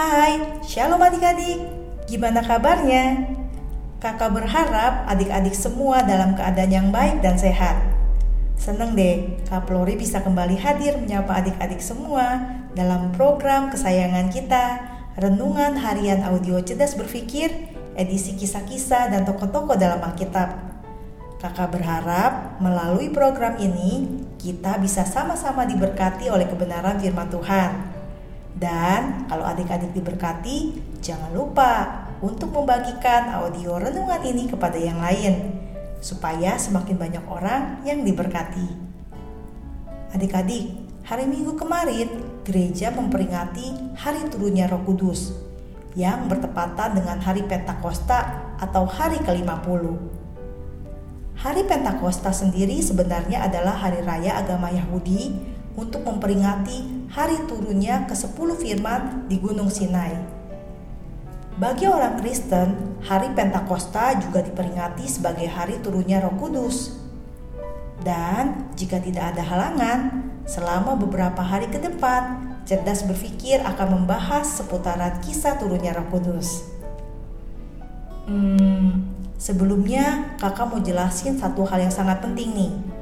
[0.00, 1.60] Hai, shalom adik-adik.
[2.08, 3.20] Gimana kabarnya?
[4.00, 7.76] Kakak berharap adik-adik semua dalam keadaan yang baik dan sehat.
[8.56, 14.80] Seneng deh, Kak Flori bisa kembali hadir menyapa adik-adik semua dalam program kesayangan kita,
[15.20, 17.52] Renungan Harian Audio Cerdas Berpikir,
[17.92, 20.80] edisi kisah-kisah dan tokoh-tokoh dalam Alkitab.
[21.44, 27.99] Kakak berharap melalui program ini kita bisa sama-sama diberkati oleh kebenaran firman Tuhan.
[28.56, 35.56] Dan kalau adik-adik diberkati, jangan lupa untuk membagikan audio renungan ini kepada yang lain
[36.00, 38.68] supaya semakin banyak orang yang diberkati.
[40.16, 42.08] Adik-adik, hari Minggu kemarin
[42.44, 45.32] gereja memperingati hari turunnya Roh Kudus
[45.94, 49.84] yang bertepatan dengan hari Pentakosta atau hari ke-50.
[51.40, 55.32] Hari Pentakosta sendiri sebenarnya adalah hari raya agama Yahudi
[55.72, 60.14] untuk memperingati hari turunnya ke-10 firman di Gunung Sinai.
[61.58, 66.96] Bagi orang Kristen, hari Pentakosta juga diperingati sebagai hari turunnya Roh Kudus.
[68.00, 69.98] Dan jika tidak ada halangan,
[70.46, 76.64] selama beberapa hari ke depan, cerdas berpikir akan membahas seputaran kisah turunnya Roh Kudus.
[78.30, 79.10] Hmm,
[79.40, 82.99] Sebelumnya, kakak mau jelasin satu hal yang sangat penting nih.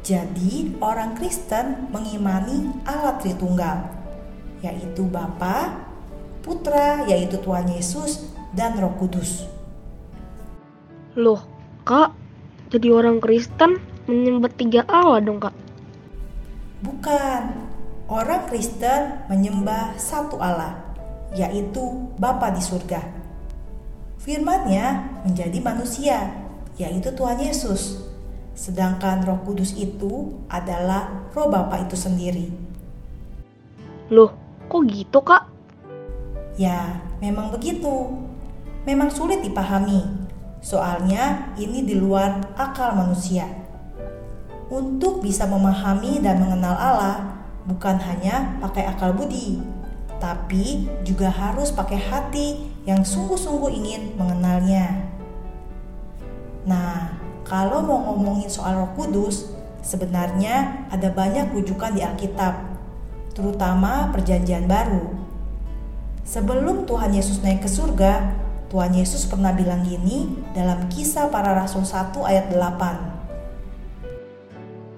[0.00, 3.84] Jadi, orang Kristen mengimani Allah Tritunggal,
[4.64, 5.86] yaitu Bapa,
[6.40, 9.44] Putra, yaitu Tuhan Yesus, dan Roh Kudus.
[11.20, 11.44] Loh,
[11.84, 12.16] Kak,
[12.72, 13.76] jadi orang Kristen
[14.08, 15.54] menyembah tiga Allah dong, Kak?
[16.80, 17.42] Bukan.
[18.10, 20.82] Orang Kristen menyembah satu Allah,
[21.30, 22.98] yaitu Bapa di surga.
[24.18, 26.26] Firman-Nya menjadi manusia,
[26.74, 28.09] yaitu Tuhan Yesus.
[28.60, 32.52] Sedangkan Roh Kudus itu adalah Roh Bapa itu sendiri.
[34.12, 34.36] Loh,
[34.68, 35.48] kok gitu, Kak?
[36.60, 38.20] Ya, memang begitu.
[38.84, 40.04] Memang sulit dipahami.
[40.60, 43.48] Soalnya ini di luar akal manusia.
[44.68, 47.16] Untuk bisa memahami dan mengenal Allah,
[47.64, 49.56] bukan hanya pakai akal budi,
[50.20, 55.08] tapi juga harus pakai hati yang sungguh-sungguh ingin mengenalnya.
[56.68, 57.19] Nah,
[57.50, 59.50] kalau mau ngomongin soal Roh Kudus,
[59.82, 62.62] sebenarnya ada banyak rujukan di Alkitab,
[63.34, 65.18] terutama Perjanjian Baru.
[66.22, 68.38] Sebelum Tuhan Yesus naik ke surga,
[68.70, 73.18] Tuhan Yesus pernah bilang gini dalam kisah para rasul 1 ayat 8.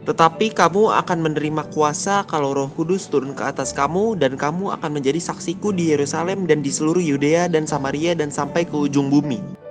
[0.04, 5.00] Tetapi kamu akan menerima kuasa kalau Roh Kudus turun ke atas kamu dan kamu akan
[5.00, 9.61] menjadi saksiku di Yerusalem dan di seluruh Yudea dan Samaria dan sampai ke ujung bumi.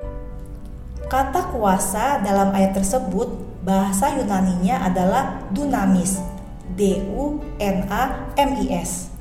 [1.12, 3.36] Kata kuasa dalam ayat tersebut
[3.68, 6.24] bahasa Yunaninya adalah dunamis.
[6.72, 9.12] D U N A M I S.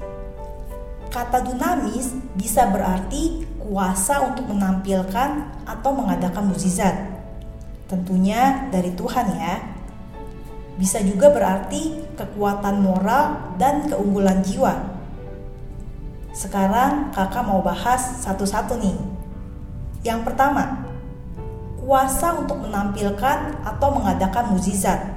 [1.11, 6.95] Kata dunamis bisa berarti kuasa untuk menampilkan atau mengadakan mukjizat.
[7.91, 9.59] Tentunya dari Tuhan ya
[10.79, 14.79] bisa juga berarti kekuatan moral dan keunggulan jiwa.
[16.31, 18.95] Sekarang kakak mau bahas satu-satu nih.
[20.07, 20.90] Yang pertama,
[21.91, 25.11] kuasa untuk menampilkan atau mengadakan mukjizat.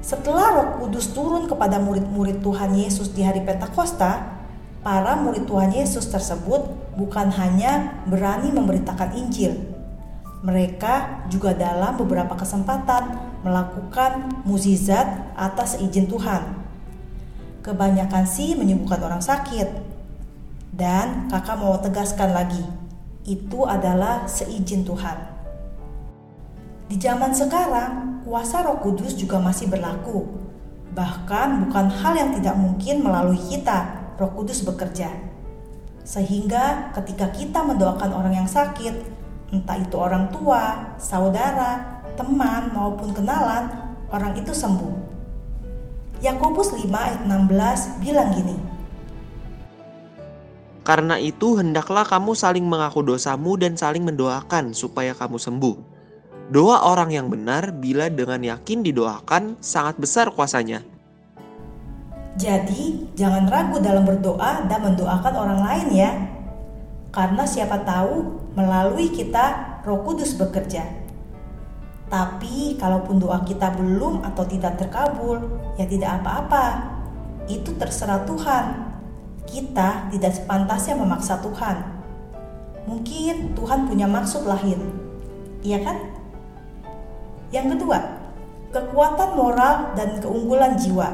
[0.00, 4.32] Setelah Roh Kudus turun kepada murid-murid Tuhan Yesus di hari Pentakosta,
[4.80, 9.60] para murid Tuhan Yesus tersebut bukan hanya berani memberitakan Injil,
[10.40, 13.12] mereka juga dalam beberapa kesempatan
[13.44, 16.64] melakukan mukjizat atas izin Tuhan.
[17.60, 19.68] Kebanyakan sih menyembuhkan orang sakit.
[20.72, 22.64] Dan kakak mau tegaskan lagi,
[23.28, 25.41] itu adalah seizin Tuhan.
[26.88, 30.26] Di zaman sekarang, kuasa Roh Kudus juga masih berlaku.
[30.92, 35.10] Bahkan bukan hal yang tidak mungkin melalui kita, Roh Kudus bekerja.
[36.02, 38.92] Sehingga ketika kita mendoakan orang yang sakit,
[39.54, 43.70] entah itu orang tua, saudara, teman maupun kenalan,
[44.12, 45.12] orang itu sembuh.
[46.22, 48.54] Yakobus 5 ayat 16 bilang gini.
[50.82, 55.91] Karena itu hendaklah kamu saling mengaku dosamu dan saling mendoakan supaya kamu sembuh.
[56.50, 60.82] Doa orang yang benar bila dengan yakin didoakan sangat besar kuasanya.
[62.34, 66.10] Jadi, jangan ragu dalam berdoa dan mendoakan orang lain ya.
[67.12, 70.88] Karena siapa tahu melalui kita Roh Kudus bekerja.
[72.08, 75.44] Tapi kalaupun doa kita belum atau tidak terkabul,
[75.76, 76.64] ya tidak apa-apa.
[77.48, 78.64] Itu terserah Tuhan.
[79.44, 81.84] Kita tidak sepantasnya memaksa Tuhan.
[82.88, 84.80] Mungkin Tuhan punya maksud lain.
[85.60, 85.96] Iya kan?
[87.52, 87.98] Yang kedua,
[88.72, 91.08] kekuatan moral dan keunggulan jiwa.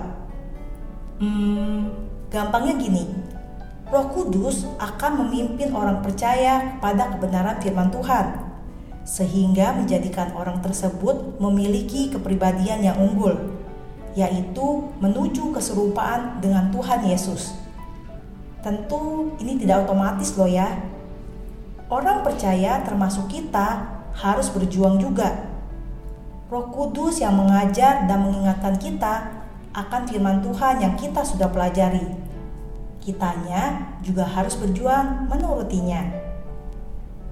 [1.18, 1.90] Hmm,
[2.30, 3.28] gampangnya gini
[3.88, 8.26] Roh Kudus akan memimpin orang percaya kepada kebenaran firman Tuhan,
[9.08, 13.32] sehingga menjadikan orang tersebut memiliki kepribadian yang unggul,
[14.12, 17.56] yaitu menuju keserupaan dengan Tuhan Yesus.
[18.60, 20.68] Tentu, ini tidak otomatis, loh ya.
[21.88, 23.88] Orang percaya, termasuk kita,
[24.20, 25.47] harus berjuang juga.
[26.48, 29.44] Roh Kudus yang mengajar dan mengingatkan kita
[29.76, 32.28] akan firman Tuhan yang kita sudah pelajari
[33.04, 36.08] kitanya juga harus berjuang menurutinya.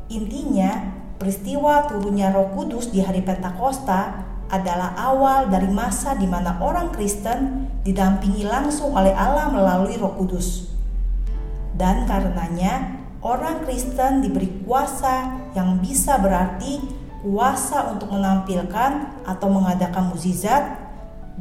[0.09, 6.95] Intinya, peristiwa turunnya Roh Kudus di hari Pentakosta adalah awal dari masa di mana orang
[6.97, 10.73] Kristen didampingi langsung oleh Allah melalui Roh Kudus.
[11.77, 16.81] Dan karenanya, orang Kristen diberi kuasa yang bisa berarti
[17.27, 20.79] kuasa untuk menampilkan atau mengadakan mukjizat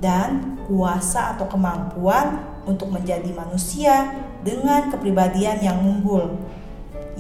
[0.02, 6.42] dan kuasa atau kemampuan untuk menjadi manusia dengan kepribadian yang unggul,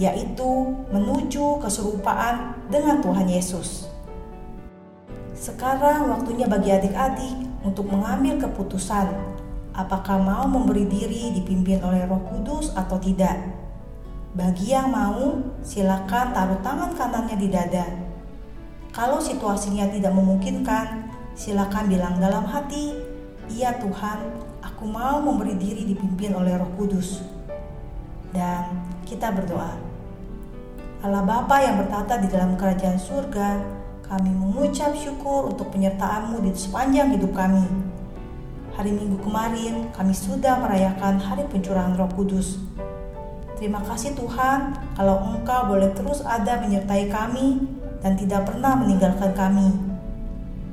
[0.01, 3.85] yaitu menuju keserupaan dengan Tuhan Yesus.
[5.37, 9.13] Sekarang waktunya bagi adik-adik untuk mengambil keputusan
[9.77, 13.37] apakah mau memberi diri dipimpin oleh Roh Kudus atau tidak.
[14.33, 18.14] Bagi yang mau, silakan taruh tangan kanannya di dada.
[18.95, 22.95] Kalau situasinya tidak memungkinkan, silakan bilang dalam hati,
[23.51, 24.45] "Iya Tuhan,
[24.75, 27.23] Aku mau memberi diri dipimpin oleh Roh Kudus.
[28.35, 29.71] Dan kita berdoa.
[30.99, 33.61] Allah Bapa yang bertata di dalam kerajaan surga,
[34.03, 37.63] kami mengucap syukur untuk penyertaan-Mu di sepanjang hidup kami.
[38.75, 42.59] Hari Minggu kemarin, kami sudah merayakan Hari Pencurahan Roh Kudus.
[43.55, 47.63] Terima kasih Tuhan, kalau Engkau boleh terus ada menyertai kami
[48.05, 49.73] dan tidak pernah meninggalkan kami.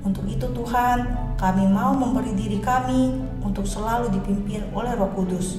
[0.04, 0.98] Untuk itu Tuhan,
[1.40, 5.56] kami mau memberi diri kami untuk selalu dipimpin oleh Roh Kudus.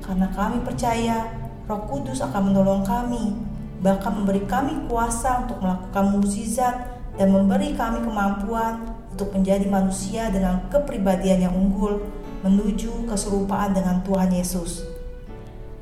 [0.00, 1.28] Karena kami percaya
[1.68, 3.36] Roh Kudus akan menolong kami,
[3.84, 6.74] bahkan memberi kami kuasa untuk melakukan mukjizat
[7.20, 12.00] dan memberi kami kemampuan untuk menjadi manusia dengan kepribadian yang unggul
[12.40, 14.88] menuju keserupaan dengan Tuhan Yesus.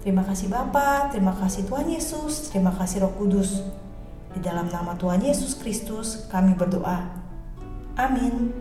[0.03, 3.63] Terima kasih Bapa, terima kasih Tuhan Yesus, terima kasih Roh Kudus.
[4.33, 7.05] Di dalam nama Tuhan Yesus Kristus kami berdoa.
[8.01, 8.53] Amin.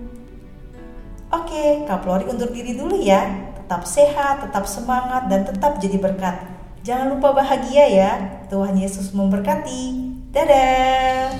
[1.31, 3.51] Oke, Kaplori undur diri dulu ya.
[3.55, 6.35] Tetap sehat, tetap semangat, dan tetap jadi berkat.
[6.83, 8.11] Jangan lupa bahagia ya.
[8.51, 10.11] Tuhan Yesus memberkati.
[10.35, 11.31] Dadah.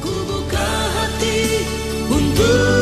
[0.00, 1.64] Ku buka hati
[2.08, 2.75] untuk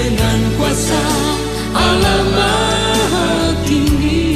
[0.00, 1.02] dengan kuasa
[1.76, 4.32] Allah Maha Tinggi.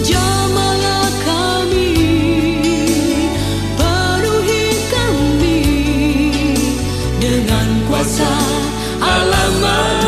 [0.00, 1.92] Jamalah kami,
[3.76, 5.60] penuhi kami
[7.20, 8.32] dengan kuasa
[9.04, 10.05] Allah Maha